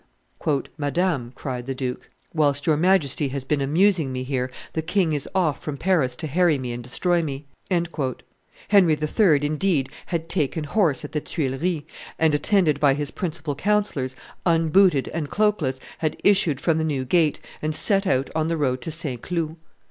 "Madame," 0.79 1.31
cried 1.35 1.67
the 1.67 1.75
duke, 1.75 2.09
"whilst 2.33 2.65
your 2.65 2.75
Majesty 2.75 3.27
has 3.27 3.43
been 3.43 3.61
amusing 3.61 4.11
me 4.11 4.23
here, 4.23 4.49
the 4.73 4.81
king 4.81 5.13
is 5.13 5.29
off 5.35 5.61
from 5.61 5.77
Paris 5.77 6.15
to 6.15 6.25
harry 6.25 6.57
me 6.57 6.71
and 6.73 6.83
destroy 6.83 7.21
me!" 7.21 7.45
Henry 7.69 8.97
III., 8.99 9.45
indeed, 9.45 9.89
had 10.07 10.27
taken 10.27 10.63
horse 10.63 11.05
at 11.05 11.11
the 11.11 11.21
Tuileries, 11.21 11.83
and, 12.17 12.33
attended 12.33 12.79
by 12.79 12.95
his 12.95 13.11
principal 13.11 13.53
councillors, 13.53 14.15
unbooted 14.43 15.07
and 15.13 15.29
cloakless, 15.29 15.79
had 15.99 16.19
issued 16.23 16.59
from 16.59 16.79
the 16.79 16.83
New 16.83 17.05
gate, 17.05 17.39
and 17.61 17.75
set 17.75 18.07
out 18.07 18.31
on 18.33 18.47
the 18.47 18.57
road 18.57 18.81
to 18.81 18.89
St. 18.89 19.21
Cloud. 19.21 19.55